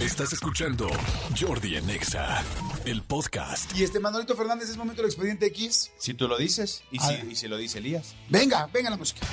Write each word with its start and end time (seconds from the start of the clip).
Estás 0.00 0.32
escuchando 0.32 0.88
Jordi 1.38 1.76
en 1.76 1.90
Exa, 1.90 2.42
el 2.86 3.02
podcast. 3.02 3.76
Y 3.76 3.82
este 3.82 4.00
Manolito 4.00 4.34
Fernández 4.34 4.70
es 4.70 4.78
momento 4.78 5.02
del 5.02 5.10
expediente 5.10 5.44
X. 5.46 5.92
Si 5.98 6.14
tú 6.14 6.26
lo 6.26 6.38
dices 6.38 6.82
y 6.90 6.98
si, 6.98 7.12
ver. 7.12 7.24
y 7.30 7.36
si 7.36 7.48
lo 7.48 7.58
dice 7.58 7.78
Elías. 7.80 8.14
Venga, 8.30 8.66
venga 8.72 8.88
la 8.88 8.96
música. 8.96 9.26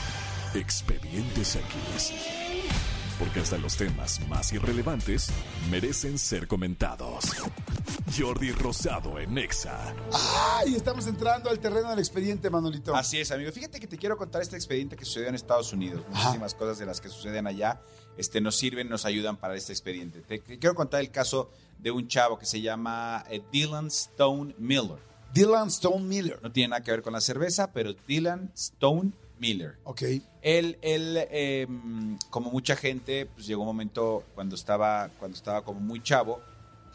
Expedientes 0.54 1.56
X. 1.56 2.12
Porque 3.18 3.40
hasta 3.40 3.58
los 3.58 3.78
temas 3.78 4.20
más 4.28 4.52
irrelevantes 4.52 5.30
merecen 5.72 6.20
ser 6.20 6.48
comentados. 6.48 7.32
Jordi 8.16 8.52
Rosado 8.52 9.20
en 9.20 9.38
Exa. 9.38 9.94
Ay, 10.56 10.76
estamos 10.76 11.08
entrando 11.08 11.50
al 11.50 11.60
terreno 11.60 11.90
del 11.90 12.00
expediente, 12.00 12.50
Manolito. 12.50 12.96
Así 12.96 13.20
es, 13.20 13.32
amigo. 13.32 13.52
Fíjate 13.52 13.80
que 13.80 13.88
te 13.88 13.98
quiero 13.98 14.18
contar 14.18 14.42
este 14.42 14.56
expediente 14.56 14.96
que 14.96 15.06
sucedió 15.06 15.28
en 15.28 15.36
Estados 15.36 15.74
Unidos. 15.74 16.04
Muchísimas 16.10 16.54
cosas 16.54 16.78
de 16.78 16.86
las 16.86 17.02
que 17.02 17.10
suceden 17.10 17.48
allá 17.48 17.82
este, 18.18 18.40
nos 18.42 18.56
sirven, 18.56 18.90
nos 18.90 19.06
ayudan 19.06 19.38
para 19.38 19.56
este 19.56 19.74
expediente. 19.74 20.22
Te, 20.22 20.40
quiero 20.42 20.76
contar 20.76 21.02
el 21.02 21.12
caso 21.12 21.52
de 21.80 21.92
un 21.92 22.08
chavo 22.08 22.38
que 22.40 22.46
se 22.46 22.62
llama 22.62 23.26
eh, 23.30 23.42
Dylan 23.52 23.88
Stone 23.88 24.56
Miller. 24.58 25.00
Dylan 25.34 25.68
Stone 25.68 26.06
Miller. 26.06 26.40
No 26.42 26.52
tiene 26.52 26.70
nada 26.70 26.84
que 26.84 26.92
ver 26.92 27.02
con 27.02 27.14
la 27.14 27.22
cerveza, 27.22 27.72
pero 27.74 27.94
Dylan 28.08 28.52
Stone 28.56 29.12
Miller. 29.40 29.78
Ok. 29.84 30.04
Él, 30.42 30.78
él 30.82 31.18
eh, 31.30 31.68
como 32.30 32.52
mucha 32.52 32.76
gente, 32.76 33.26
pues 33.26 33.46
llegó 33.46 33.62
un 33.62 33.68
momento 33.68 34.24
cuando 34.34 34.56
estaba, 34.56 35.10
cuando 35.20 35.36
estaba 35.36 35.64
como 35.64 35.80
muy 35.80 36.02
chavo, 36.02 36.42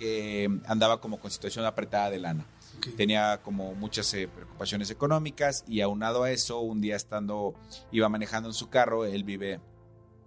que 0.03 0.51
andaba 0.67 1.01
como 1.01 1.21
con 1.21 1.31
situación 1.31 1.65
apretada 1.65 2.11
de 2.11 2.19
lana. 2.19 2.45
Ok. 2.79 2.89
Tenía 2.97 3.41
como 3.43 3.75
muchas 3.75 4.13
eh, 4.15 4.27
preocupaciones 4.27 4.91
económicas 4.91 5.65
y 5.69 5.81
aunado 5.81 6.25
a 6.25 6.33
eso, 6.33 6.59
un 6.59 6.81
día 6.81 6.97
estando, 6.97 7.55
iba 7.93 8.09
manejando 8.09 8.49
en 8.49 8.55
su 8.55 8.69
carro, 8.69 9.05
él 9.05 9.23
vive 9.23 9.61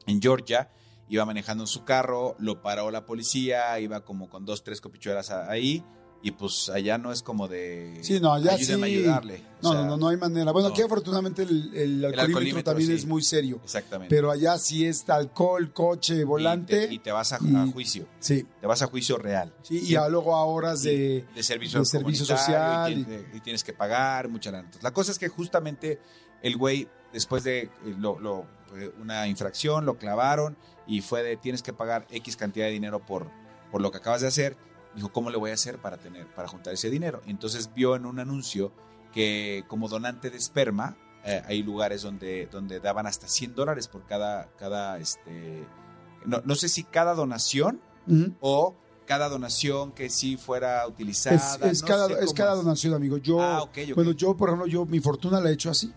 en 0.07 0.21
Georgia, 0.21 0.69
iba 1.09 1.25
manejando 1.25 1.65
en 1.65 1.67
su 1.67 1.83
carro, 1.83 2.37
lo 2.39 2.61
paró 2.61 2.89
la 2.89 3.05
policía, 3.05 3.77
iba 3.81 4.05
como 4.05 4.29
con 4.29 4.45
dos, 4.45 4.63
tres 4.63 4.79
copichuelas 4.79 5.29
ahí 5.29 5.83
y 6.27 6.31
pues 6.31 6.69
allá 6.69 6.97
no 6.97 7.11
es 7.11 7.21
como 7.21 7.47
de... 7.47 7.99
Sí, 8.01 8.19
no, 8.19 8.33
allá 8.33 8.57
sí. 8.57 8.71
a 8.73 8.83
ayudarle. 8.83 9.43
O 9.61 9.63
No, 9.63 9.71
sea, 9.73 9.81
no, 9.81 9.87
no, 9.89 9.97
no 9.97 10.07
hay 10.07 10.17
manera. 10.17 10.51
Bueno, 10.51 10.69
no. 10.69 10.73
aquí 10.73 10.81
afortunadamente 10.81 11.43
el, 11.43 11.51
el 11.75 12.05
alcoholímetro, 12.05 12.21
alcoholímetro, 12.21 12.63
también 12.63 12.89
sí. 12.89 12.95
es 12.95 13.05
muy 13.05 13.21
serio. 13.21 13.59
Exactamente. 13.63 14.15
Pero 14.15 14.31
allá 14.31 14.57
sí 14.57 14.87
es 14.87 15.07
alcohol, 15.07 15.71
coche, 15.71 16.23
volante. 16.23 16.85
Y 16.85 16.87
te, 16.87 16.93
y 16.95 16.99
te 16.99 17.11
vas 17.11 17.31
a, 17.33 17.37
y- 17.41 17.55
a 17.55 17.67
juicio. 17.67 18.07
Sí, 18.19 18.43
Te 18.59 18.65
vas 18.65 18.81
a 18.81 18.87
juicio 18.87 19.17
real. 19.17 19.53
sí. 19.61 19.79
Y 19.85 19.95
a- 19.95 20.09
luego 20.09 20.35
a 20.35 20.43
horas 20.45 20.81
de. 20.81 21.25
de 21.35 21.43
servicio, 21.43 21.77
de 21.79 21.85
servicio 21.85 22.25
social 22.25 22.91
Y, 22.91 23.03
tien- 23.05 23.25
y 23.35 23.39
tienes 23.41 23.63
que 23.63 23.73
pagar 23.73 24.27
mucha 24.27 24.49
lana. 24.49 24.63
Entonces, 24.63 24.81
la 24.83 24.93
cosa 24.93 25.11
es 25.11 25.19
que 25.19 25.27
justamente 25.27 25.99
el 26.41 26.57
güey, 26.57 26.87
después 27.13 27.43
de 27.43 27.59
eh, 27.59 27.71
lo- 27.99 28.19
lo- 28.19 28.47
una 28.99 29.27
infracción, 29.27 29.85
lo 29.85 29.99
clavaron 29.99 30.57
y 30.87 31.01
fue 31.01 31.21
de 31.21 31.37
tienes 31.37 31.61
que 31.61 31.71
pagar 31.71 32.07
X 32.09 32.35
cantidad 32.35 32.65
de 32.65 32.71
dinero 32.71 33.05
por, 33.05 33.29
por 33.71 33.79
lo 33.81 33.91
que 33.91 33.97
acabas 33.99 34.21
de 34.21 34.27
hacer. 34.27 34.57
Dijo, 34.95 35.11
¿cómo 35.11 35.29
le 35.29 35.37
voy 35.37 35.51
a 35.51 35.53
hacer 35.55 35.77
para 35.79 35.97
tener, 35.97 36.25
para 36.27 36.47
juntar 36.47 36.73
ese 36.73 36.89
dinero? 36.89 37.21
Entonces 37.27 37.69
vio 37.73 37.95
en 37.95 38.05
un 38.05 38.19
anuncio 38.19 38.71
que 39.13 39.63
como 39.67 39.87
donante 39.87 40.29
de 40.29 40.37
esperma, 40.37 40.97
eh, 41.25 41.41
hay 41.45 41.63
lugares 41.63 42.01
donde, 42.01 42.47
donde 42.51 42.79
daban 42.79 43.07
hasta 43.07 43.27
100 43.27 43.55
dólares 43.55 43.87
por 43.87 44.05
cada, 44.05 44.49
cada 44.57 44.97
este, 44.99 45.65
no, 46.25 46.41
no 46.45 46.55
sé 46.55 46.69
si 46.69 46.83
cada 46.83 47.13
donación 47.13 47.81
o 48.39 48.75
cada 49.07 49.29
donación 49.29 49.91
que 49.91 50.09
sí 50.09 50.37
fuera 50.37 50.87
utilizada. 50.87 51.35
Es, 51.67 51.71
es 51.71 51.81
no 51.81 51.87
cada, 51.87 52.19
es 52.19 52.33
cada 52.33 52.55
donación, 52.55 52.93
amigo. 52.93 53.17
Yo, 53.17 53.41
Ah, 53.41 53.61
ok, 53.63 53.77
ok. 53.89 53.95
bueno, 53.95 54.11
yo, 54.11 54.35
por 54.37 54.49
ejemplo, 54.49 54.67
yo 54.67 54.85
mi 54.85 54.99
fortuna 54.99 55.39
la 55.39 55.49
he 55.49 55.53
hecho 55.53 55.69
así. 55.69 55.91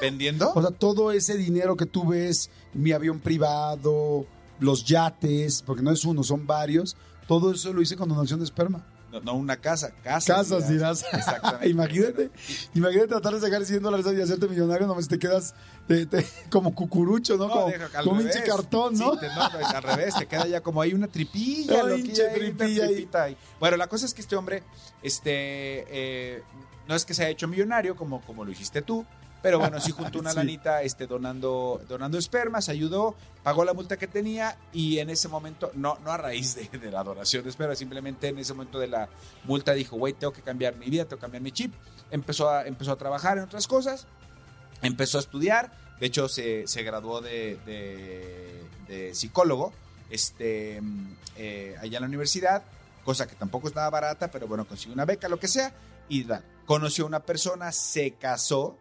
¿Vendiendo? 0.00 0.52
O 0.54 0.60
sea, 0.60 0.70
todo 0.72 1.12
ese 1.12 1.36
dinero 1.36 1.76
que 1.76 1.86
tú 1.86 2.06
ves, 2.08 2.50
mi 2.74 2.90
avión 2.92 3.20
privado, 3.20 4.26
los 4.58 4.84
yates, 4.84 5.62
porque 5.62 5.82
no 5.82 5.92
es 5.92 6.04
uno, 6.04 6.22
son 6.24 6.46
varios, 6.46 6.96
todo 7.40 7.52
eso 7.52 7.72
lo 7.72 7.82
hice 7.82 7.96
con 7.96 8.08
donación 8.08 8.38
de 8.40 8.44
esperma. 8.44 8.84
No, 9.10 9.20
no 9.20 9.34
una 9.34 9.56
casa, 9.58 9.92
casas. 10.02 10.36
Casas, 10.48 10.68
dirás. 10.70 11.04
Exactamente. 11.12 11.68
imagínate, 11.68 12.30
imagínate 12.74 13.08
tratar 13.08 13.34
de 13.34 13.40
sacar 13.40 13.62
100 13.64 13.82
dólares 13.82 14.06
y 14.16 14.20
hacerte 14.22 14.48
millonario, 14.48 14.86
nomás 14.86 15.06
te 15.06 15.18
quedas 15.18 15.54
te- 15.86 16.06
te- 16.06 16.26
como 16.50 16.74
cucurucho, 16.74 17.36
¿no? 17.36 17.48
No, 17.48 17.52
como 17.54 17.66
deja- 17.68 18.02
como 18.02 18.18
revés. 18.20 18.42
cartón, 18.46 18.94
¿no? 18.96 19.12
Sí, 19.12 19.20
te- 19.20 19.28
no, 19.28 19.48
no, 19.50 19.66
al 19.66 19.82
revés, 19.82 20.14
te 20.16 20.26
queda 20.26 20.46
ya 20.46 20.62
como 20.62 20.80
hay 20.80 20.94
una 20.94 21.08
tripilla. 21.08 21.82
Ay, 21.82 21.88
loquilla, 21.88 21.98
hinche 22.08 22.22
ahí, 22.22 22.28
una 22.28 22.56
tripilla 22.56 22.84
ahí. 22.84 22.94
tripita 22.94 23.22
ahí. 23.24 23.36
Bueno, 23.60 23.76
la 23.76 23.86
cosa 23.86 24.06
es 24.06 24.14
que 24.14 24.22
este 24.22 24.34
hombre, 24.36 24.62
este, 25.02 25.84
eh, 25.88 26.42
no 26.88 26.94
es 26.94 27.04
que 27.04 27.12
se 27.14 27.22
haya 27.22 27.30
hecho 27.32 27.48
millonario 27.48 27.96
como, 27.96 28.22
como 28.22 28.44
lo 28.44 28.50
dijiste 28.50 28.80
tú, 28.82 29.04
pero 29.42 29.58
bueno, 29.58 29.80
sí 29.80 29.90
juntó 29.90 30.20
una 30.20 30.30
Sí. 30.30 30.36
lanita 30.36 30.82
este, 30.82 31.06
donando, 31.06 31.80
donando 31.88 32.16
espermas, 32.18 32.68
ayudó, 32.68 33.16
pagó 33.42 33.64
la 33.64 33.74
multa 33.74 33.96
que 33.96 34.06
tenía 34.06 34.56
y 34.72 34.98
en 34.98 35.10
ese 35.10 35.28
momento, 35.28 35.70
no, 35.74 35.98
no 36.04 36.12
a 36.12 36.16
raíz 36.16 36.54
de, 36.54 36.78
de 36.78 36.90
la 36.90 37.02
donación 37.02 37.42
de 37.42 37.50
espermas, 37.50 37.78
simplemente 37.78 38.28
en 38.28 38.38
ese 38.38 38.54
momento 38.54 38.78
de 38.78 38.86
la 38.86 39.08
multa 39.44 39.72
dijo, 39.72 39.96
güey, 39.96 40.12
tengo 40.12 40.32
que 40.32 40.42
cambiar 40.42 40.76
mi 40.76 40.86
vida, 40.86 41.04
tengo 41.04 41.16
que 41.16 41.22
cambiar 41.22 41.42
mi 41.42 41.50
chip. 41.52 41.74
Empezó 42.10 42.48
a, 42.48 42.66
empezó 42.66 42.92
a 42.92 42.96
trabajar 42.96 43.38
en 43.38 43.44
otras 43.44 43.66
cosas, 43.66 44.06
empezó 44.80 45.18
a 45.18 45.20
estudiar, 45.22 45.72
de 45.98 46.06
hecho 46.06 46.28
se, 46.28 46.66
se 46.66 46.82
graduó 46.82 47.20
de, 47.20 47.58
de- 47.66 48.62
de 48.88 49.14
psicólogo 49.14 49.72
este, 50.10 50.80
eh, 51.36 51.76
allá 51.80 51.98
en 51.98 52.02
la 52.02 52.08
universidad, 52.08 52.62
cosa 53.04 53.26
que 53.26 53.34
tampoco 53.34 53.68
es 53.68 53.74
nada 53.74 53.88
barata, 53.90 54.30
pero 54.30 54.46
bueno, 54.46 54.66
consiguió 54.66 54.94
una 54.94 55.04
beca, 55.06 55.28
lo 55.28 55.38
que 55.40 55.48
sea, 55.48 55.72
y 56.08 56.24
da- 56.24 56.42
conoció 56.66 57.04
a 57.04 57.08
una 57.08 57.20
persona, 57.20 57.72
se 57.72 58.12
casó, 58.12 58.76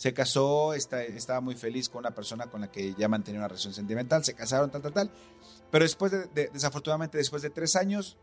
se 0.00 0.14
casó, 0.14 0.72
está- 0.72 1.02
estaba 1.04 1.42
muy 1.42 1.54
feliz 1.56 1.90
con 1.90 1.98
una 1.98 2.14
persona 2.14 2.46
con 2.46 2.62
la 2.62 2.72
que 2.72 2.94
ya 2.94 3.06
mantenía 3.06 3.38
una 3.40 3.48
relación 3.48 3.74
sentimental, 3.74 4.24
se 4.24 4.32
casaron, 4.34 4.70
tal, 4.70 4.80
tal, 4.80 4.94
tal, 4.94 5.10
pero 5.70 5.84
después 5.84 6.10
de, 6.10 6.24
de- 6.28 6.48
desafortunadamente, 6.54 7.18
después 7.18 7.42
de 7.42 7.50
tres 7.50 7.76
años, 7.76 8.16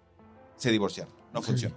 se 0.55 0.71
divorciaron, 0.71 1.13
no 1.35 1.43
funcionó. 1.43 1.75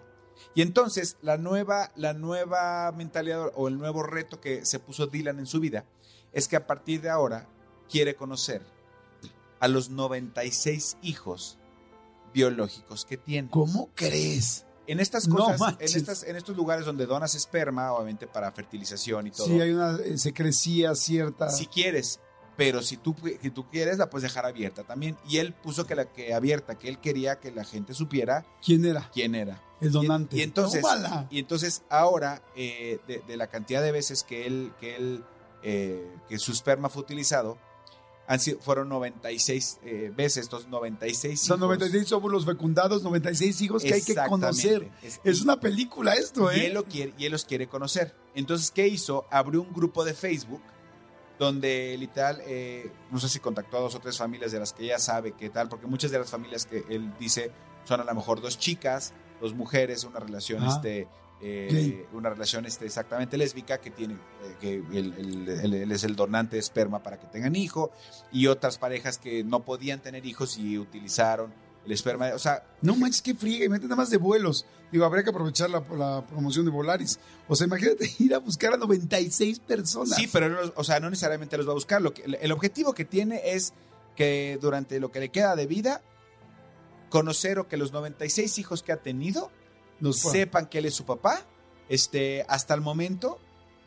Y 0.54 0.62
entonces 0.62 1.18
la 1.20 1.36
nueva, 1.36 1.92
la 1.96 2.14
nueva 2.14 2.90
mentalidad 2.92 3.50
o 3.54 3.68
el 3.68 3.76
nuevo 3.76 4.02
reto 4.02 4.40
que 4.40 4.64
se 4.64 4.78
puso 4.78 5.06
Dylan 5.06 5.38
en 5.38 5.44
su 5.44 5.60
vida 5.60 5.84
es 6.32 6.48
que 6.48 6.56
a 6.56 6.66
partir 6.66 7.02
de 7.02 7.10
ahora 7.10 7.46
quiere 7.90 8.14
conocer 8.16 8.62
a 9.60 9.68
los 9.68 9.90
96 9.90 10.96
hijos 11.02 11.58
biológicos 12.32 13.04
que 13.04 13.18
tiene. 13.18 13.50
¿Cómo 13.50 13.90
crees? 13.94 14.64
En 14.90 15.00
estas 15.00 15.28
No 15.28 15.36
cosas, 15.36 15.54
en, 15.54 15.58
manches. 15.60 15.94
estas, 15.96 16.22
en 16.24 16.36
estos 16.36 16.56
lugares 16.56 16.84
donde 16.84 17.06
donas 17.06 17.34
esperma, 17.34 17.92
obviamente 17.92 18.26
para 18.26 18.50
fertilización 18.52 19.26
y 19.26 19.30
todo, 19.30 19.46
Sí, 19.46 19.60
hay 19.60 19.70
una, 19.72 19.96
eh, 20.04 20.18
se 20.18 20.32
crecía 20.32 20.94
cierta. 20.94 21.48
si 21.50 21.66
quieres, 21.66 22.20
pero 22.56 22.82
si 22.82 22.96
tú, 22.96 23.14
si 23.40 23.50
tú 23.50 23.68
quieres, 23.70 23.98
la 23.98 24.10
puedes 24.10 24.24
dejar 24.24 24.44
abierta 24.46 24.82
también. 24.84 25.16
Y 25.28 25.38
él 25.38 25.54
puso 25.54 25.86
que 25.86 25.94
la 25.94 26.06
que 26.12 26.34
abierta, 26.34 26.78
que 26.78 26.88
él 26.88 26.98
quería 27.00 27.38
que 27.40 27.52
la 27.52 27.64
gente 27.64 27.94
supiera 27.94 28.44
¿Quién 28.64 28.84
era? 28.84 29.08
quién 29.14 29.34
era. 29.34 29.62
El 29.80 29.92
donante. 29.92 30.36
Y, 30.36 30.40
y 30.40 30.42
entonces, 30.42 30.82
Tómala. 30.82 31.26
y 31.30 31.38
entonces 31.38 31.82
ahora, 31.88 32.42
eh, 32.56 32.98
de, 33.06 33.22
de 33.26 33.36
la 33.38 33.46
cantidad 33.46 33.80
de 33.82 33.92
veces 33.92 34.24
que 34.24 34.46
él, 34.46 34.72
que 34.78 34.96
él, 34.96 35.24
eh, 35.62 36.06
que 36.28 36.38
su 36.38 36.52
esperma 36.52 36.88
fue 36.90 37.00
utilizado, 37.02 37.56
han 38.32 38.38
sido, 38.38 38.60
fueron 38.60 38.88
96 38.88 39.80
eh, 39.82 40.12
veces, 40.16 40.44
estos 40.44 40.68
96 40.68 41.40
Son 41.40 41.58
hijos. 41.58 41.60
96 41.60 42.12
óvulos 42.12 42.44
fecundados, 42.46 43.02
96 43.02 43.60
hijos 43.62 43.82
que 43.82 43.94
hay 43.94 44.02
que 44.02 44.14
conocer. 44.14 44.88
Es- 45.02 45.20
Es 45.24 45.40
una 45.42 45.58
película 45.58 46.12
esto, 46.14 46.52
y 46.52 46.56
¿eh? 46.60 46.66
él, 46.68 46.74
lo 46.74 46.84
quiere, 46.84 47.12
y 47.18 47.24
él 47.26 47.32
los 47.32 47.44
quiere 47.44 47.66
conocer. 47.68 48.14
Entonces, 48.36 48.70
¿qué 48.70 48.86
hizo? 48.86 49.26
Abrió 49.32 49.60
un 49.62 49.72
grupo 49.72 50.04
de 50.04 50.14
Facebook 50.14 50.62
donde 51.38 51.96
literal, 51.98 52.40
eh, 52.46 52.92
no 53.10 53.18
sé 53.18 53.28
si 53.28 53.40
contactó 53.40 53.78
a 53.78 53.80
dos 53.80 53.94
o 53.94 53.98
tres 54.00 54.16
familias 54.18 54.52
de 54.52 54.60
las 54.60 54.72
que 54.72 54.86
ya 54.86 54.98
sabe 54.98 55.32
qué 55.32 55.48
tal, 55.50 55.68
porque 55.68 55.86
muchas 55.86 56.10
de 56.10 56.18
las 56.18 56.30
familias 56.30 56.66
que 56.66 56.84
él 56.90 57.12
dice 57.18 57.50
son 57.84 58.00
a 58.00 58.04
lo 58.04 58.14
mejor 58.14 58.40
dos 58.40 58.58
chicas, 58.58 59.14
dos 59.40 59.54
mujeres, 59.54 60.04
una 60.04 60.20
relación, 60.20 60.62
Ajá. 60.62 60.76
este, 60.76 61.08
eh, 61.42 62.06
una 62.12 62.28
relación 62.30 62.66
este, 62.66 62.84
exactamente 62.86 63.36
lésbica 63.38 63.78
que 63.78 63.90
tiene, 63.90 64.14
eh, 64.14 64.54
que 64.60 64.74
él, 64.76 65.14
él- 65.16 65.48
él- 65.48 65.74
él 65.74 65.92
es 65.92 66.04
el 66.04 66.14
donante 66.16 66.56
de 66.56 66.60
esperma 66.60 67.02
para 67.02 67.18
que 67.18 67.26
tengan 67.28 67.56
hijo, 67.56 67.90
y 68.32 68.46
otras 68.46 68.76
parejas 68.78 69.16
que 69.18 69.42
no 69.44 69.64
podían 69.64 70.00
tener 70.00 70.26
hijos 70.26 70.58
y 70.58 70.76
utilizaron 70.78 71.52
el 71.86 71.92
esperma, 71.92 72.28
o 72.34 72.38
sea, 72.38 72.62
No 72.82 72.94
manches, 72.94 73.22
qué 73.22 73.34
friega, 73.34 73.64
y 73.64 73.68
mete 73.70 73.84
nada 73.84 73.96
más 73.96 74.10
de 74.10 74.18
vuelos. 74.18 74.66
Digo, 74.92 75.04
habría 75.06 75.24
que 75.24 75.30
aprovechar 75.30 75.70
la, 75.70 75.82
la 75.96 76.26
promoción 76.26 76.66
de 76.66 76.70
Volaris. 76.70 77.18
O 77.48 77.56
sea, 77.56 77.66
imagínate 77.66 78.10
ir 78.18 78.34
a 78.34 78.38
buscar 78.38 78.74
a 78.74 78.76
96 78.76 79.60
personas. 79.60 80.14
Sí, 80.16 80.28
pero 80.30 80.50
no, 80.50 80.58
o 80.76 80.84
sea, 80.84 81.00
no 81.00 81.08
necesariamente 81.08 81.56
los 81.56 81.66
va 81.66 81.70
a 81.70 81.74
buscar. 81.74 82.02
Lo 82.02 82.12
que, 82.12 82.22
el, 82.22 82.34
el 82.34 82.52
objetivo 82.52 82.92
que 82.92 83.06
tiene 83.06 83.40
es 83.52 83.72
que 84.14 84.58
durante 84.60 85.00
lo 85.00 85.10
que 85.10 85.20
le 85.20 85.30
queda 85.30 85.56
de 85.56 85.66
vida, 85.66 86.02
conocer 87.08 87.58
o 87.58 87.66
que 87.66 87.76
los 87.76 87.92
96 87.92 88.58
hijos 88.58 88.82
que 88.82 88.92
ha 88.92 88.98
tenido 88.98 89.50
Los 90.00 90.16
sepan 90.32 90.66
que 90.66 90.78
él 90.78 90.86
es 90.86 90.94
su 90.94 91.04
papá. 91.04 91.44
Este, 91.88 92.44
hasta 92.48 92.74
el 92.74 92.80
momento 92.80 93.38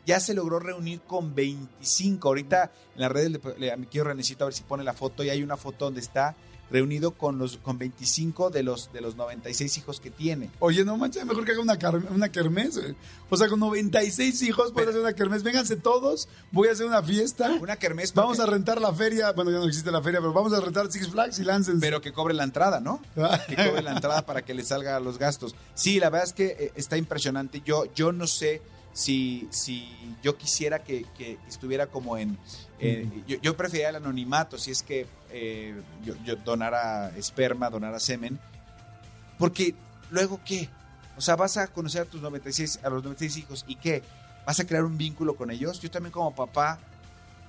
ya 0.06 0.20
se 0.20 0.34
logró 0.34 0.58
reunir 0.60 1.00
con 1.02 1.34
25. 1.34 2.28
Ahorita 2.28 2.70
en 2.94 3.00
las 3.00 3.10
redes 3.10 3.30
le, 3.30 3.40
le- 3.58 3.72
a 3.72 3.76
mi 3.76 3.86
querido 3.86 4.04
Renecito 4.04 4.44
a 4.44 4.46
ver 4.46 4.54
si 4.54 4.62
pone 4.62 4.84
la 4.84 4.92
foto 4.92 5.24
y 5.24 5.30
hay 5.30 5.42
una 5.42 5.56
foto 5.56 5.86
donde 5.86 6.00
está 6.00 6.36
reunido 6.70 7.12
con 7.12 7.38
los 7.38 7.58
con 7.58 7.78
25 7.78 8.50
de 8.50 8.62
los 8.62 8.92
de 8.92 9.00
los 9.00 9.16
96 9.16 9.78
hijos 9.78 10.00
que 10.00 10.10
tiene. 10.10 10.50
Oye, 10.58 10.84
no 10.84 10.96
manches, 10.96 11.24
mejor 11.24 11.44
que 11.44 11.52
haga 11.52 11.60
una, 11.60 11.78
car- 11.78 12.02
una 12.10 12.28
kermés. 12.30 12.80
O 13.30 13.36
sea, 13.36 13.48
con 13.48 13.60
96 13.60 14.42
hijos 14.42 14.72
puedes 14.72 14.88
hacer 14.90 15.00
una 15.00 15.12
kermés. 15.12 15.42
Vénganse 15.42 15.76
todos, 15.76 16.28
voy 16.52 16.68
a 16.68 16.72
hacer 16.72 16.86
una 16.86 17.02
fiesta. 17.02 17.52
Una 17.60 17.76
kermés 17.76 18.12
Vamos 18.14 18.38
a 18.38 18.42
porque- 18.42 18.56
rentar 18.56 18.80
la 18.80 18.92
feria. 18.92 19.32
Bueno, 19.32 19.50
ya 19.50 19.58
no 19.58 19.66
existe 19.66 19.90
la 19.90 20.02
feria, 20.02 20.20
pero 20.20 20.32
vamos 20.32 20.52
a 20.52 20.60
rentar 20.60 20.90
Six 20.90 21.08
Flags 21.08 21.38
y 21.38 21.44
láncense. 21.44 21.80
pero 21.80 22.00
que 22.00 22.12
cobre 22.12 22.34
la 22.34 22.44
entrada, 22.44 22.80
¿no? 22.80 23.00
que 23.48 23.56
cobre 23.56 23.82
la 23.82 23.92
entrada 23.92 24.24
para 24.26 24.42
que 24.42 24.54
le 24.54 24.64
salga 24.64 24.98
los 25.00 25.18
gastos. 25.18 25.54
Sí, 25.74 26.00
la 26.00 26.10
verdad 26.10 26.26
es 26.28 26.32
que 26.32 26.46
eh, 26.58 26.72
está 26.76 26.96
impresionante. 26.96 27.62
Yo, 27.64 27.84
yo 27.94 28.12
no 28.12 28.26
sé 28.26 28.62
si, 28.94 29.48
si 29.50 30.16
yo 30.22 30.38
quisiera 30.38 30.82
que, 30.82 31.04
que 31.18 31.36
estuviera 31.46 31.88
como 31.88 32.16
en... 32.16 32.38
eh, 32.78 33.06
yo, 33.26 33.36
yo 33.42 33.56
preferiría 33.56 33.90
el 33.90 33.96
anonimato, 33.96 34.56
si 34.56 34.70
es 34.70 34.82
que 34.82 35.06
eh, 35.30 35.74
yo, 36.04 36.14
yo 36.24 36.36
donara 36.36 37.12
esperma, 37.16 37.68
donara 37.68 38.00
semen, 38.00 38.38
porque 39.36 39.74
luego 40.10 40.40
qué? 40.44 40.70
O 41.16 41.20
sea, 41.20 41.36
vas 41.36 41.56
a 41.56 41.66
conocer 41.66 42.02
a 42.02 42.04
tus 42.06 42.22
96, 42.22 42.80
a 42.82 42.88
los 42.88 43.02
96 43.02 43.44
hijos 43.44 43.64
y 43.66 43.76
qué? 43.76 44.02
¿Vas 44.46 44.60
a 44.60 44.66
crear 44.66 44.84
un 44.84 44.96
vínculo 44.96 45.36
con 45.36 45.50
ellos? 45.50 45.80
Yo 45.80 45.90
también 45.90 46.12
como 46.12 46.34
papá 46.34 46.78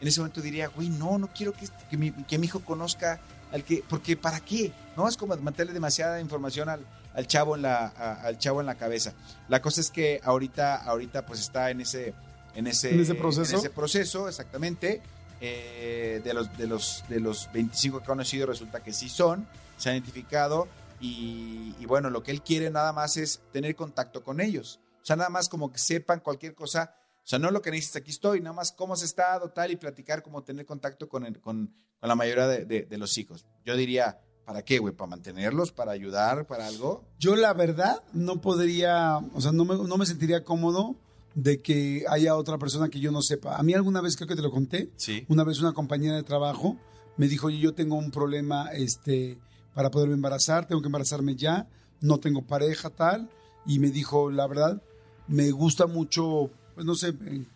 en 0.02 0.08
ese 0.08 0.20
momento 0.20 0.42
diría, 0.42 0.68
güey, 0.68 0.90
no, 0.90 1.18
no 1.18 1.28
quiero 1.28 1.54
que, 1.54 1.68
que, 1.90 1.98
mi, 1.98 2.12
que 2.12 2.38
mi 2.38 2.48
hijo 2.48 2.62
conozca 2.62 3.20
al 3.52 3.64
que, 3.64 3.84
porque 3.88 4.18
¿para 4.18 4.40
qué? 4.40 4.74
No 4.98 5.08
es 5.08 5.16
como 5.16 5.36
meterle 5.38 5.74
demasiada 5.74 6.20
información 6.20 6.70
al, 6.70 6.82
al 7.16 7.28
chavo 7.28 7.56
en 7.56 7.62
la, 7.64 7.88
a- 7.88 8.22
al 8.22 8.38
chavo 8.38 8.60
en 8.60 8.66
la 8.68 8.76
cabeza. 8.76 9.14
La 9.48 9.62
cosa 9.62 9.82
es 9.82 9.90
que 9.90 10.20
ahorita, 10.24 10.76
ahorita 10.76 11.26
pues 11.26 11.40
está 11.40 11.70
en 11.72 11.82
ese, 11.82 12.14
en 12.54 12.68
ese, 12.68 12.94
¿En 12.94 13.00
ese 13.02 13.16
proceso? 13.16 13.54
en 13.54 13.60
ese 13.60 13.70
proceso, 13.70 14.28
exactamente. 14.28 15.02
Eh, 15.42 16.22
de 16.24 16.34
los 16.34 16.58
de 16.58 16.66
los 16.66 17.04
de 17.10 17.20
los 17.20 17.52
25 17.52 17.98
que 18.00 18.04
ha 18.04 18.08
conocido 18.08 18.48
resulta 18.48 18.82
que 18.82 18.94
sí 18.94 19.10
son, 19.10 19.46
se 19.78 19.90
han 19.90 19.96
identificado 19.98 20.68
y, 21.02 21.76
y 21.78 21.86
bueno, 21.86 22.10
lo 22.10 22.24
que 22.24 22.32
él 22.32 22.42
quiere 22.42 22.70
nada 22.72 22.94
más 22.94 23.18
es 23.18 23.42
tener 23.52 23.76
contacto 23.76 24.24
con 24.24 24.40
ellos. 24.40 24.80
O 25.02 25.06
sea, 25.06 25.18
nada 25.18 25.30
más 25.30 25.50
como 25.50 25.72
que 25.72 25.78
sepan 25.78 26.22
cualquier 26.22 26.56
cosa. 26.56 26.96
O 27.24 27.28
sea, 27.28 27.38
no 27.40 27.52
lo 27.52 27.62
que 27.62 27.70
necesitas, 27.72 28.02
aquí 28.02 28.12
estoy, 28.12 28.40
nada 28.40 28.56
más 28.56 28.72
cómo 28.72 28.94
has 28.94 29.02
estado, 29.04 29.50
tal, 29.50 29.72
y 29.72 29.76
platicar, 29.76 30.24
como 30.24 30.44
tener 30.44 30.66
contacto 30.66 31.10
con, 31.10 31.26
el- 31.26 31.40
con, 31.42 31.74
con 32.00 32.10
la 32.10 32.16
mayoría 32.16 32.48
de, 32.48 32.66
de- 32.66 32.84
de 32.84 32.98
los 32.98 33.18
hijos. 33.18 33.46
Yo 33.66 33.76
diría, 33.76 34.20
¿para 34.46 34.62
qué, 34.64 34.80
güey? 34.80 34.94
¿Para 34.94 35.10
mantenerlos? 35.10 35.72
¿Para 35.72 35.92
ayudar? 35.92 36.46
¿Para 36.48 36.68
algo? 36.68 37.04
Yo 37.20 37.36
la 37.36 37.54
verdad 37.54 38.02
no 38.14 38.42
podría, 38.42 39.18
o 39.34 39.42
sea, 39.42 39.52
no 39.52 39.66
me, 39.66 39.76
no 39.76 39.98
me 39.98 40.06
sentiría 40.06 40.44
cómodo 40.44 40.96
de 41.34 41.62
que 41.62 42.06
haya 42.10 42.36
otra 42.36 42.58
persona 42.58 42.90
que 42.90 43.00
yo 43.00 43.12
no 43.12 43.22
sepa. 43.22 43.58
A 43.58 43.64
mí 43.64 43.74
alguna 43.74 44.02
vez 44.02 44.16
creo 44.16 44.28
que 44.28 44.36
te 44.36 44.42
lo 44.42 44.52
conté, 44.52 44.90
Sí. 44.96 45.26
una 45.28 45.44
vez 45.44 45.60
una 45.60 45.74
compañera 45.74 46.16
de 46.16 46.24
trabajo 46.24 46.78
me 47.18 47.28
dijo, 47.28 47.50
yo 47.50 47.74
tengo 47.74 47.96
un 47.96 48.12
problema 48.12 48.70
este, 48.74 49.38
para 49.74 49.90
poderme 49.92 50.14
embarazar, 50.16 50.68
tengo 50.68 50.82
que 50.82 50.88
embarazarme 50.88 51.36
ya, 51.36 51.68
no 52.02 52.20
tengo 52.20 52.42
pareja, 52.44 52.90
tal, 52.90 53.30
y 53.66 53.80
me 53.80 53.90
dijo, 53.90 54.30
la 54.32 54.48
verdad, 54.48 54.82
me 55.28 55.50
gusta 55.52 55.88
mucho, 55.88 56.50
pues 56.76 56.86
no 56.86 56.94
sé, 56.96 57.08
en, 57.08 57.48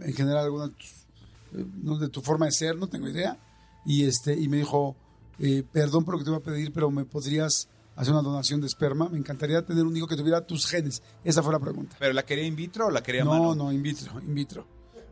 en 0.00 0.12
general 0.14 0.44
alguna 0.44 0.66
de 0.68 1.62
eh, 1.62 1.66
no, 1.82 1.98
de 1.98 2.08
tu 2.08 2.20
forma 2.22 2.46
de 2.46 2.52
ser, 2.52 2.76
no 2.76 2.86
tengo 2.86 3.08
idea, 3.08 3.38
y, 3.84 4.04
este, 4.04 4.34
y 4.38 4.48
me 4.48 4.58
dijo, 4.58 4.96
eh, 5.38 5.64
perdón 5.70 6.04
por 6.04 6.14
lo 6.14 6.18
que 6.18 6.24
te 6.24 6.30
voy 6.30 6.40
a 6.40 6.42
pedir, 6.42 6.72
pero 6.72 6.90
me 6.90 7.04
podrías 7.04 7.68
hacer 7.96 8.12
una 8.12 8.22
donación 8.22 8.60
de 8.60 8.66
esperma, 8.66 9.08
me 9.08 9.18
encantaría 9.18 9.64
tener 9.64 9.84
un 9.84 9.96
hijo 9.96 10.06
que 10.06 10.16
tuviera 10.16 10.46
tus 10.46 10.66
genes. 10.66 11.02
Esa 11.24 11.42
fue 11.42 11.52
la 11.52 11.58
pregunta. 11.58 11.96
¿Pero 11.98 12.12
la 12.12 12.24
quería 12.24 12.44
in 12.44 12.54
vitro 12.56 12.86
o 12.86 12.90
la 12.90 13.02
quería 13.02 13.24
No, 13.24 13.30
mano? 13.30 13.54
no, 13.54 13.72
in 13.72 13.82
vitro, 13.82 14.20
in 14.20 14.34
vitro. 14.34 14.66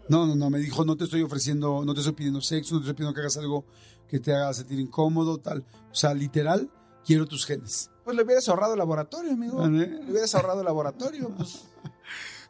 No, 0.09 0.25
no, 0.25 0.37
no, 0.37 0.51
me 0.51 0.59
dijo, 0.61 0.85
no 0.85 0.97
te 0.97 1.05
estoy 1.05 1.23
ofreciendo, 1.23 1.85
no 1.85 1.93
te 1.93 2.01
estoy 2.01 2.15
pidiendo 2.15 2.41
sexo, 2.41 2.75
no 2.75 2.81
te 2.81 2.85
estoy 2.85 2.95
pidiendo 2.95 3.15
que 3.15 3.21
hagas 3.23 3.37
algo 3.39 3.65
que 4.09 4.21
te 4.21 4.33
haga 4.33 4.55
sentir 4.55 4.79
incómodo, 4.79 5.39
tal. 5.39 5.65
O 5.91 5.95
sea, 5.95 6.15
literal, 6.15 6.71
quiero 7.05 7.27
tus 7.27 7.45
genes. 7.45 7.91
Pues 8.05 8.17
le 8.17 8.23
hubieras 8.23 8.49
ahorrado 8.49 8.75
el 8.75 8.79
laboratorio, 8.79 9.33
amigo. 9.33 9.57
¿Vale? 9.59 9.89
Le 9.89 10.11
hubieras 10.13 10.33
ahorrado 10.37 10.61
el 10.61 10.67
laboratorio. 10.67 11.29
Pues. 11.37 11.65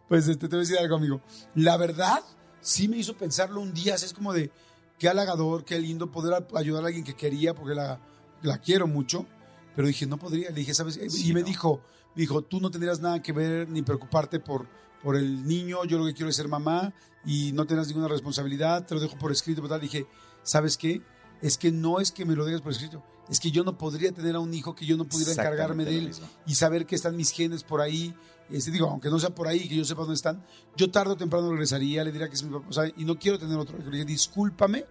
Pues 0.08 0.28
este, 0.28 0.46
te 0.46 0.54
voy 0.54 0.58
a 0.58 0.68
decir 0.68 0.78
algo, 0.78 0.94
amigo. 0.94 1.20
La 1.56 1.76
verdad, 1.76 2.20
sí 2.60 2.86
me 2.86 2.96
hizo 2.96 3.16
pensarlo 3.16 3.60
un 3.60 3.74
día, 3.74 3.96
así 3.96 4.06
es 4.06 4.12
como 4.12 4.32
de, 4.32 4.52
qué 4.98 5.08
halagador, 5.08 5.64
qué 5.64 5.78
lindo 5.78 6.10
poder 6.10 6.46
ayudar 6.54 6.84
a 6.84 6.86
alguien 6.86 7.04
que 7.04 7.14
quería, 7.14 7.54
porque 7.54 7.74
la, 7.74 8.00
la 8.42 8.58
quiero 8.58 8.86
mucho. 8.86 9.26
Pero 9.74 9.88
dije, 9.88 10.06
no 10.06 10.16
podría. 10.16 10.50
Le 10.50 10.56
dije, 10.56 10.74
¿sabes? 10.74 10.98
Sí, 11.08 11.30
y 11.30 11.34
me 11.34 11.40
no. 11.40 11.46
dijo, 11.46 11.82
me 12.14 12.20
dijo, 12.20 12.42
tú 12.42 12.60
no 12.60 12.70
tendrías 12.70 13.00
nada 13.00 13.20
que 13.20 13.32
ver 13.32 13.68
ni 13.68 13.82
preocuparte 13.82 14.40
por, 14.40 14.66
por 15.02 15.16
el 15.16 15.46
niño. 15.46 15.84
Yo 15.84 15.98
lo 15.98 16.06
que 16.06 16.14
quiero 16.14 16.30
es 16.30 16.36
ser 16.36 16.48
mamá 16.48 16.94
y 17.24 17.52
no 17.52 17.66
tendrás 17.66 17.88
ninguna 17.88 18.08
responsabilidad. 18.08 18.86
Te 18.86 18.94
lo 18.94 19.00
dejo 19.00 19.18
por 19.18 19.32
escrito. 19.32 19.66
Tal. 19.68 19.80
Dije, 19.80 20.06
¿sabes 20.42 20.78
qué? 20.78 21.02
Es 21.42 21.58
que 21.58 21.70
no 21.72 22.00
es 22.00 22.12
que 22.12 22.24
me 22.24 22.34
lo 22.34 22.44
digas 22.46 22.62
por 22.62 22.72
escrito. 22.72 23.02
Es 23.28 23.40
que 23.40 23.50
yo 23.50 23.64
no 23.64 23.76
podría 23.76 24.12
tener 24.12 24.36
a 24.36 24.40
un 24.40 24.54
hijo 24.54 24.74
que 24.74 24.86
yo 24.86 24.96
no 24.96 25.04
pudiera 25.04 25.32
encargarme 25.32 25.84
de 25.84 25.98
él 25.98 26.10
y 26.46 26.54
saber 26.54 26.86
que 26.86 26.94
están 26.94 27.16
mis 27.16 27.30
genes 27.30 27.62
por 27.64 27.80
ahí. 27.80 28.14
Este, 28.48 28.70
digo, 28.70 28.88
aunque 28.88 29.10
no 29.10 29.18
sea 29.18 29.30
por 29.34 29.48
ahí, 29.48 29.68
que 29.68 29.74
yo 29.74 29.84
sepa 29.84 30.02
dónde 30.02 30.14
están, 30.14 30.44
yo 30.76 30.90
tarde 30.92 31.12
o 31.12 31.16
temprano 31.16 31.50
regresaría, 31.50 32.04
le 32.04 32.12
diría 32.12 32.28
que 32.28 32.34
es 32.36 32.42
mi 32.44 32.50
papá, 32.52 32.66
o 32.68 32.72
sea, 32.72 32.84
y 32.96 33.04
no 33.04 33.18
quiero 33.18 33.38
tener 33.40 33.58
otro. 33.58 33.76
Le 33.78 33.90
dije, 33.90 34.04
discúlpame 34.04 34.84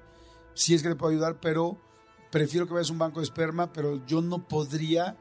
si 0.53 0.73
es 0.73 0.83
que 0.83 0.89
te 0.89 0.95
puedo 0.95 1.11
ayudar, 1.13 1.39
pero 1.39 1.79
prefiero 2.31 2.67
que 2.67 2.73
vayas 2.73 2.89
a 2.89 2.93
un 2.93 2.99
banco 2.99 3.21
de 3.21 3.23
esperma, 3.23 3.71
pero 3.71 4.05
yo 4.05 4.21
no 4.21 4.45
podría 4.45 5.15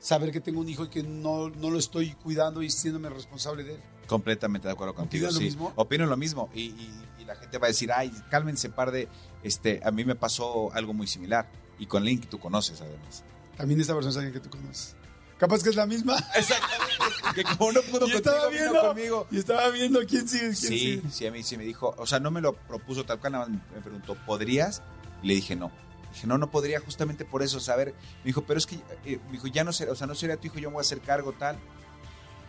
saber 0.00 0.32
que 0.32 0.40
tengo 0.40 0.60
un 0.60 0.68
hijo 0.68 0.84
y 0.84 0.88
que 0.88 1.04
no, 1.04 1.50
no 1.50 1.70
lo 1.70 1.78
estoy 1.78 2.14
cuidando 2.14 2.62
y 2.62 2.70
siéndome 2.70 3.08
responsable 3.10 3.62
de 3.62 3.74
él. 3.76 3.80
Completamente 4.08 4.66
de 4.66 4.72
acuerdo 4.72 4.94
contigo. 4.94 5.26
¿Opinas 5.26 5.34
lo 5.34 5.38
sí. 5.38 5.44
mismo? 5.44 5.72
Opino 5.76 6.06
lo 6.06 6.16
mismo. 6.16 6.48
Y- 6.54 6.62
y 6.62 7.17
la 7.28 7.36
gente 7.36 7.58
va 7.58 7.66
a 7.66 7.68
decir, 7.68 7.92
ay, 7.92 8.10
cálmense, 8.30 8.68
par 8.70 8.90
de. 8.90 9.08
Este, 9.44 9.80
a 9.84 9.90
mí 9.92 10.04
me 10.04 10.16
pasó 10.16 10.72
algo 10.72 10.92
muy 10.92 11.06
similar. 11.06 11.48
Y 11.78 11.86
con 11.86 12.04
Link 12.04 12.26
tú 12.28 12.40
conoces, 12.40 12.80
además. 12.80 13.22
También 13.56 13.80
esta 13.80 13.94
persona 13.94 14.10
es 14.10 14.16
alguien 14.16 14.32
que 14.34 14.40
tú 14.40 14.50
conoces. 14.50 14.96
Capaz 15.38 15.62
que 15.62 15.68
es 15.68 15.76
la 15.76 15.86
misma. 15.86 16.16
Exactamente. 16.34 16.88
que 17.36 17.44
como 17.44 17.70
no 17.70 17.80
pudo 17.82 18.08
y 18.08 18.12
estaba 18.12 18.44
contigo, 18.44 18.50
vino 18.50 18.72
viendo, 18.72 18.88
conmigo. 18.88 19.26
y 19.30 19.38
estaba 19.38 19.68
viendo 19.70 20.00
quién 20.06 20.28
sigue, 20.28 20.40
quién 20.42 20.56
Sí, 20.56 20.78
sigue. 20.78 21.02
sí, 21.10 21.26
a 21.26 21.30
mí 21.30 21.42
sí 21.44 21.56
me 21.56 21.64
dijo. 21.64 21.94
O 21.98 22.06
sea, 22.06 22.18
no 22.18 22.30
me 22.32 22.40
lo 22.40 22.54
propuso 22.54 23.04
tal 23.04 23.20
cual, 23.20 23.32
nada 23.34 23.46
más 23.46 23.56
me 23.72 23.80
preguntó, 23.80 24.16
¿podrías? 24.26 24.82
Y 25.22 25.28
le 25.28 25.34
dije, 25.34 25.54
no. 25.54 25.70
Dije, 26.12 26.26
no, 26.26 26.38
no 26.38 26.50
podría 26.50 26.80
justamente 26.80 27.24
por 27.24 27.42
eso, 27.44 27.60
saber. 27.60 27.94
Me 28.24 28.24
dijo, 28.24 28.42
pero 28.42 28.58
es 28.58 28.66
que, 28.66 28.76
eh, 29.04 29.20
me 29.26 29.32
dijo, 29.32 29.46
ya 29.46 29.62
no 29.62 29.72
será, 29.72 29.92
o 29.92 29.94
sea, 29.94 30.06
no 30.08 30.14
sería 30.16 30.36
tu 30.38 30.46
hijo, 30.48 30.58
yo 30.58 30.70
me 30.70 30.74
voy 30.74 30.80
a 30.80 30.82
hacer 30.82 31.00
cargo, 31.00 31.32
tal. 31.32 31.56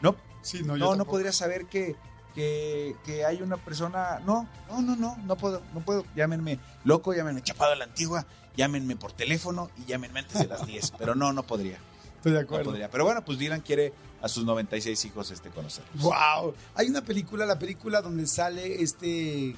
No, 0.02 0.16
Sí, 0.42 0.60
no, 0.64 0.76
yo 0.76 0.78
no, 0.78 0.86
no 0.86 0.90
tampoco. 0.92 1.12
podría 1.12 1.34
saber 1.34 1.66
que, 1.66 1.96
que, 2.36 2.96
que 3.06 3.26
hay 3.26 3.42
una 3.42 3.58
persona. 3.58 4.20
No, 4.26 4.48
no, 4.70 4.82
no, 4.82 4.96
no, 4.96 5.18
no 5.26 5.36
puedo, 5.38 5.62
no 5.74 5.82
puedo. 5.82 6.06
Llámenme 6.16 6.60
loco, 6.84 7.14
llámenme 7.14 7.42
chapado 7.42 7.74
a 7.74 7.76
la 7.76 7.86
antigua, 7.86 8.26
llámenme 8.56 8.96
por 8.96 9.12
teléfono 9.12 9.70
y 9.78 9.86
llámenme 9.86 10.20
antes 10.20 10.40
de 10.40 10.48
las 10.48 10.66
10. 10.66 10.92
Pero 10.98 11.16
no, 11.16 11.34
no 11.34 11.44
podría. 11.44 11.78
Estoy 12.18 12.34
de 12.34 12.40
No 12.40 12.44
acuerdo. 12.46 12.66
podría. 12.66 12.90
Pero 12.90 13.06
bueno, 13.06 13.24
pues 13.24 13.38
Dylan 13.40 13.62
quiere 13.62 13.94
a 14.22 14.28
sus 14.28 14.44
96 14.46 15.06
hijos 15.06 15.32
este 15.32 15.50
conocer. 15.50 15.84
Wow. 15.96 16.54
Hay 16.76 16.88
una 16.90 17.02
película, 17.04 17.46
la 17.46 17.58
película 17.58 18.02
donde 18.02 18.28
sale 18.28 18.82
este. 18.84 19.50
eh, 19.52 19.56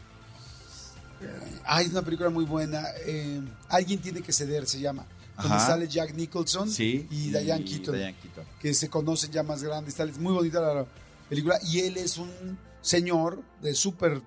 Hay 1.66 1.88
una 1.88 2.02
película 2.02 2.30
muy 2.30 2.46
buena. 2.46 2.84
eh, 3.06 3.42
Alguien 3.70 4.00
tiene 4.02 4.22
que 4.22 4.32
ceder, 4.32 4.68
se 4.68 4.80
llama. 4.80 5.06
Donde 5.38 5.56
Ajá. 5.56 5.66
sale 5.68 5.88
Jack 5.88 6.14
Nicholson 6.14 6.70
Sí. 6.70 7.08
y 7.10 7.30
Diane 7.30 7.64
Keaton, 7.66 7.96
Diane 7.96 8.16
Keaton. 8.22 8.46
que 8.60 8.74
se 8.76 8.90
conocen 8.90 9.32
ya 9.32 9.42
más 9.44 9.64
grandes. 9.64 9.96
Tal. 9.96 10.10
Es 10.10 10.20
muy 10.20 10.34
bonita 10.34 10.60
la 10.62 10.86
película. 11.30 11.58
Y 11.64 11.80
él 11.80 11.98
es 11.98 12.18
un 12.18 12.30
señor 12.82 13.44
de 13.62 13.74
súper 13.74 14.22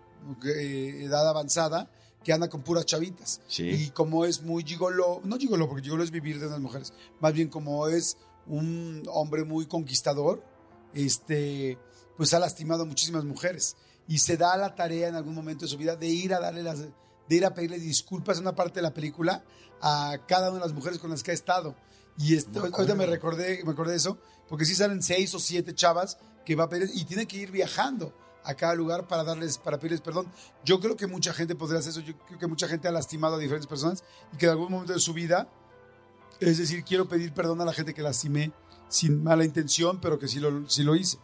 eh, 0.44 1.02
edad 1.04 1.28
avanzada 1.28 1.90
que 2.24 2.32
anda 2.32 2.48
con 2.48 2.62
puras 2.62 2.86
chavitas. 2.86 3.40
Sí. 3.46 3.68
Y 3.68 3.90
como 3.90 4.24
es 4.24 4.42
muy 4.42 4.64
gigolo, 4.64 5.20
no 5.24 5.36
gigolo, 5.36 5.68
porque 5.68 5.84
gigolo 5.84 6.02
es 6.02 6.10
vivir 6.10 6.40
de 6.40 6.46
unas 6.46 6.60
mujeres, 6.60 6.92
más 7.20 7.32
bien 7.34 7.48
como 7.48 7.86
es 7.88 8.16
un 8.46 9.02
hombre 9.08 9.44
muy 9.44 9.66
conquistador, 9.66 10.42
este, 10.94 11.78
pues 12.16 12.34
ha 12.34 12.38
lastimado 12.38 12.82
a 12.82 12.86
muchísimas 12.86 13.24
mujeres. 13.24 13.76
Y 14.08 14.18
se 14.18 14.36
da 14.36 14.56
la 14.56 14.74
tarea 14.74 15.08
en 15.08 15.14
algún 15.14 15.34
momento 15.34 15.64
de 15.64 15.70
su 15.70 15.78
vida 15.78 15.96
de 15.96 16.08
ir 16.08 16.34
a 16.34 16.40
darle 16.40 16.62
las, 16.62 16.80
de 16.80 17.36
ir 17.36 17.44
a 17.44 17.54
pedirle 17.54 17.78
disculpas 17.78 18.36
en 18.38 18.44
una 18.44 18.54
parte 18.54 18.76
de 18.76 18.82
la 18.82 18.92
película 18.92 19.44
a 19.80 20.18
cada 20.26 20.50
una 20.50 20.60
de 20.60 20.66
las 20.66 20.74
mujeres 20.74 20.98
con 20.98 21.10
las 21.10 21.22
que 21.22 21.30
ha 21.30 21.34
estado. 21.34 21.74
Y 22.18 22.36
esto, 22.36 22.60
Me 22.60 22.68
ahorita 22.68 22.94
me 22.94 23.06
recordé, 23.06 23.62
me 23.64 23.72
acordé 23.72 23.92
de 23.92 23.96
eso, 23.98 24.18
porque 24.48 24.64
sí 24.64 24.74
salen 24.74 25.02
seis 25.02 25.34
o 25.34 25.38
siete 25.38 25.74
chavas 25.74 26.18
que 26.44 26.54
va 26.54 26.64
a 26.64 26.68
pedir 26.68 26.90
y 26.94 27.04
tiene 27.04 27.26
que 27.26 27.38
ir 27.38 27.50
viajando 27.50 28.14
a 28.44 28.54
cada 28.54 28.74
lugar 28.74 29.08
para 29.08 29.24
darles, 29.24 29.58
para 29.58 29.78
pedirles 29.78 30.00
perdón. 30.00 30.30
Yo 30.64 30.80
creo 30.80 30.96
que 30.96 31.06
mucha 31.06 31.32
gente 31.32 31.54
podría 31.54 31.80
hacer 31.80 31.90
eso. 31.90 32.00
Yo 32.00 32.16
creo 32.18 32.38
que 32.38 32.46
mucha 32.46 32.68
gente 32.68 32.88
ha 32.88 32.92
lastimado 32.92 33.36
a 33.36 33.38
diferentes 33.38 33.66
personas 33.66 34.04
y 34.32 34.36
que 34.36 34.46
en 34.46 34.52
algún 34.52 34.70
momento 34.70 34.92
de 34.92 35.00
su 35.00 35.12
vida, 35.14 35.48
es 36.40 36.58
decir, 36.58 36.84
quiero 36.84 37.08
pedir 37.08 37.32
perdón 37.32 37.60
a 37.60 37.64
la 37.64 37.72
gente 37.72 37.94
que 37.94 38.02
lastimé 38.02 38.52
sin 38.88 39.22
mala 39.22 39.44
intención, 39.44 40.00
pero 40.00 40.18
que 40.18 40.28
sí 40.28 40.40
lo, 40.40 40.68
sí 40.68 40.82
lo 40.82 40.94
hice. 40.94 41.18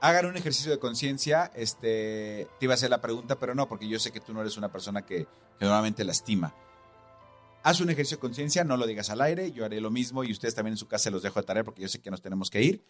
Hagan 0.00 0.26
un 0.26 0.36
ejercicio 0.36 0.70
de 0.70 0.78
conciencia. 0.78 1.50
Este, 1.54 2.46
te 2.58 2.66
iba 2.66 2.74
a 2.74 2.76
hacer 2.76 2.90
la 2.90 3.00
pregunta, 3.00 3.38
pero 3.38 3.54
no, 3.54 3.68
porque 3.68 3.88
yo 3.88 3.98
sé 3.98 4.12
que 4.12 4.20
tú 4.20 4.34
no 4.34 4.40
eres 4.40 4.56
una 4.56 4.70
persona 4.70 5.02
que, 5.02 5.26
que 5.58 5.64
normalmente 5.64 6.04
lastima. 6.04 6.54
Haz 7.62 7.80
un 7.80 7.90
ejercicio 7.90 8.18
de 8.18 8.20
conciencia, 8.20 8.62
no 8.62 8.76
lo 8.76 8.86
digas 8.86 9.10
al 9.10 9.20
aire, 9.20 9.50
yo 9.50 9.64
haré 9.64 9.80
lo 9.80 9.90
mismo 9.90 10.22
y 10.22 10.30
ustedes 10.30 10.54
también 10.54 10.74
en 10.74 10.78
su 10.78 10.86
casa 10.86 11.10
los 11.10 11.22
dejo 11.22 11.40
de 11.40 11.46
tarea 11.46 11.64
porque 11.64 11.82
yo 11.82 11.88
sé 11.88 12.00
que 12.00 12.12
nos 12.12 12.22
tenemos 12.22 12.48
que 12.48 12.62
ir. 12.62 12.84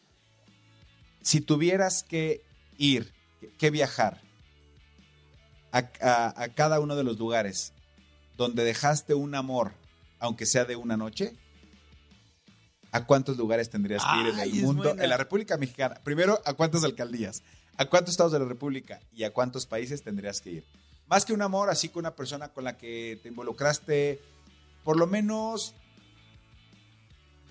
Si 1.23 1.40
tuvieras 1.40 2.02
que 2.02 2.45
ir, 2.76 3.14
que, 3.59 3.71
viajar 3.71 4.21
a, 5.73 5.78
a- 6.00 6.43
a 6.43 6.49
cada 6.55 6.81
uno 6.81 6.97
de 6.97 7.05
los 7.05 7.19
lugares 7.19 7.73
donde 8.37 8.64
dejaste 8.64 9.14
un 9.14 9.35
amor, 9.35 9.73
aunque 10.19 10.47
sea 10.47 10.64
de 10.64 10.76
una 10.76 10.97
noche, 10.97 11.35
¿A 12.93 13.05
cuántos 13.05 13.37
lugares 13.37 13.69
tendrías 13.69 14.02
que 14.02 14.21
ir 14.21 14.26
en 14.28 14.38
el 14.38 14.62
mundo? 14.62 14.85
buena. 14.85 15.02
En 15.02 15.11
la 15.11 15.19
República 15.19 15.59
Mexicana. 15.59 15.97
Primero, 16.02 16.40
¿a 16.47 16.55
cuántas 16.55 16.83
alcaldías? 16.83 17.43
¿A 17.76 17.85
cuántos 17.87 18.12
estados 18.12 18.33
de 18.33 18.38
la 18.38 18.47
República? 18.47 19.00
¿Y 19.12 19.25
a 19.25 19.35
cuántos 19.35 19.66
países 19.66 20.02
tendrías 20.02 20.40
que 20.40 20.50
ir? 20.50 20.64
Más 21.07 21.26
que 21.26 21.35
un 21.35 21.43
amor, 21.43 21.69
así 21.69 21.90
que 21.90 21.99
una 21.99 22.14
persona 22.16 22.49
con 22.49 22.64
la 22.64 22.78
que 22.78 23.19
te 23.23 23.28
involucraste 23.28 24.23
por 24.83 24.97
lo 24.97 25.07
menos 25.07 25.75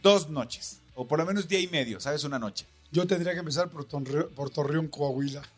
dos 0.02 0.30
noches. 0.30 0.82
O 0.96 1.06
por 1.08 1.20
lo 1.20 1.26
menos 1.26 1.48
día 1.48 1.60
y 1.60 1.68
medio, 1.68 2.00
¿sabes? 2.00 2.24
Una 2.24 2.40
noche. 2.40 2.66
Yo 2.92 3.06
tendría 3.08 3.34
que 3.34 3.40
empezar 3.40 3.70
por, 3.70 3.86
Torre- 3.86 4.28
por 4.34 4.50
Torreón, 4.50 4.88
Coahuila. 4.88 5.42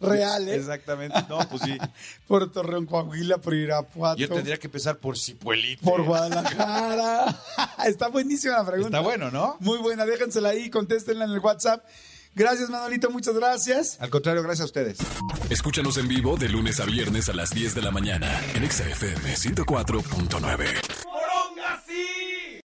Real, 0.00 0.48
¿eh? 0.48 0.56
Exactamente. 0.56 1.18
No, 1.28 1.38
pues 1.48 1.62
sí. 1.62 1.78
Por 2.26 2.50
Torreón, 2.52 2.84
Coahuila, 2.84 3.38
por 3.38 3.54
Irapuato. 3.54 4.18
Yo 4.18 4.28
tendría 4.28 4.58
que 4.58 4.66
empezar 4.66 4.98
por 4.98 5.16
Cipuelito. 5.16 5.82
Por 5.82 6.02
Guadalajara. 6.02 7.40
Está 7.86 8.08
buenísima 8.08 8.56
la 8.58 8.66
pregunta. 8.66 8.98
Está 8.98 9.00
bueno, 9.00 9.30
¿no? 9.30 9.56
Muy 9.60 9.78
buena, 9.78 10.04
déjensela 10.04 10.50
ahí, 10.50 10.68
contéstenla 10.68 11.24
en 11.24 11.30
el 11.30 11.38
WhatsApp. 11.38 11.84
Gracias, 12.34 12.68
Manolito, 12.68 13.10
muchas 13.10 13.34
gracias. 13.34 13.96
Al 14.00 14.10
contrario, 14.10 14.42
gracias 14.42 14.62
a 14.62 14.66
ustedes. 14.66 14.98
Escúchanos 15.50 15.96
en 15.98 16.08
vivo 16.08 16.36
de 16.36 16.48
lunes 16.48 16.80
a 16.80 16.84
viernes 16.84 17.28
a 17.28 17.32
las 17.32 17.50
10 17.50 17.74
de 17.76 17.82
la 17.82 17.90
mañana 17.92 18.40
en 18.54 18.64
Exa 18.64 18.86
FM 18.88 19.34
104.9. 19.36 21.13